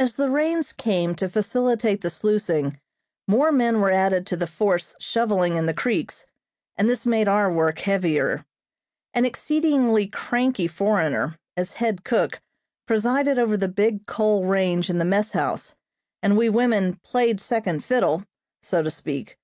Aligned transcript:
As 0.00 0.16
the 0.16 0.28
rains 0.28 0.72
came 0.72 1.14
to 1.14 1.28
facilitate 1.28 2.00
the 2.00 2.10
sluicing, 2.10 2.80
more 3.28 3.52
men 3.52 3.80
were 3.80 3.92
added 3.92 4.26
to 4.26 4.36
the 4.36 4.48
force 4.48 4.96
shovelling 4.98 5.54
in 5.54 5.66
the 5.66 5.72
creeks, 5.72 6.26
and 6.74 6.90
this 6.90 7.06
made 7.06 7.28
our 7.28 7.48
work 7.48 7.78
heavier. 7.78 8.44
An 9.14 9.24
exceedingly 9.24 10.08
cranky 10.08 10.66
foreigner, 10.66 11.38
as 11.56 11.74
head 11.74 12.02
cook, 12.02 12.40
presided 12.88 13.38
over 13.38 13.56
the 13.56 13.68
big 13.68 14.06
coal 14.06 14.44
range 14.44 14.90
in 14.90 14.98
the 14.98 15.04
mess 15.04 15.30
house, 15.30 15.76
and 16.20 16.36
we 16.36 16.48
women 16.48 16.96
"played 17.04 17.40
second 17.40 17.84
fiddle," 17.84 18.24
so 18.60 18.82
to 18.82 18.90
speak. 18.90 19.38